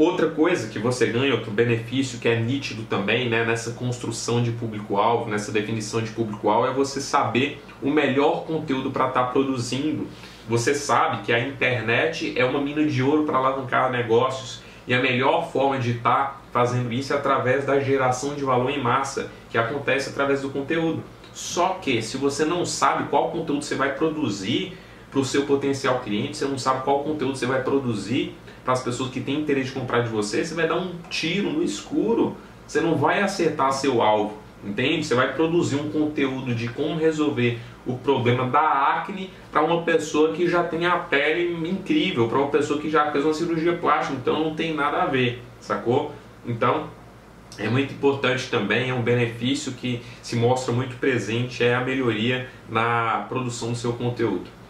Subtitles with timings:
[0.00, 4.50] Outra coisa que você ganha, outro benefício que é nítido também, né, nessa construção de
[4.50, 10.08] público-alvo, nessa definição de público-alvo, é você saber o melhor conteúdo para estar tá produzindo.
[10.48, 15.02] Você sabe que a internet é uma mina de ouro para alavancar negócios e a
[15.02, 19.30] melhor forma de estar tá fazendo isso é através da geração de valor em massa,
[19.50, 21.04] que acontece através do conteúdo.
[21.34, 24.78] Só que se você não sabe qual conteúdo você vai produzir
[25.10, 28.34] para o seu potencial cliente, você não sabe qual conteúdo você vai produzir
[28.64, 31.50] para as pessoas que têm interesse de comprar de você, você vai dar um tiro
[31.50, 32.36] no escuro.
[32.70, 35.04] Você não vai acertar seu alvo, entende?
[35.04, 40.32] Você vai produzir um conteúdo de como resolver o problema da acne para uma pessoa
[40.32, 44.16] que já tem a pele incrível, para uma pessoa que já fez uma cirurgia plástica,
[44.16, 46.14] então não tem nada a ver, sacou?
[46.46, 46.88] Então,
[47.58, 52.48] é muito importante também, é um benefício que se mostra muito presente, é a melhoria
[52.68, 54.60] na produção do seu conteúdo.